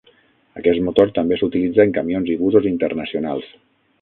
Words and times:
Aquest 0.61 0.79
motor 0.87 1.11
també 1.17 1.37
s'utilitza 1.41 1.85
en 1.85 1.93
camions 1.99 2.33
i 2.37 2.39
busos 2.41 2.67
internacionals. 2.73 3.53